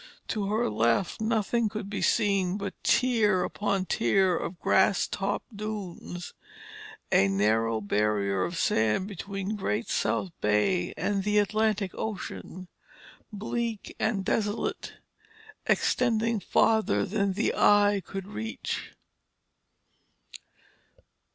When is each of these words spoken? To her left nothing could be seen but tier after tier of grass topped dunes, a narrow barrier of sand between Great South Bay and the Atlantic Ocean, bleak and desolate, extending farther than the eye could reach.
To 0.29 0.47
her 0.47 0.67
left 0.67 1.21
nothing 1.21 1.69
could 1.69 1.87
be 1.87 2.01
seen 2.01 2.57
but 2.57 2.73
tier 2.83 3.45
after 3.45 3.85
tier 3.85 4.35
of 4.35 4.59
grass 4.59 5.05
topped 5.07 5.55
dunes, 5.55 6.33
a 7.11 7.27
narrow 7.27 7.81
barrier 7.81 8.43
of 8.43 8.57
sand 8.57 9.07
between 9.07 9.55
Great 9.55 9.89
South 9.89 10.31
Bay 10.41 10.91
and 10.97 11.23
the 11.23 11.37
Atlantic 11.37 11.91
Ocean, 11.93 12.67
bleak 13.31 13.95
and 13.99 14.25
desolate, 14.25 14.93
extending 15.67 16.39
farther 16.39 17.05
than 17.05 17.33
the 17.33 17.53
eye 17.53 18.01
could 18.03 18.27
reach. 18.27 18.93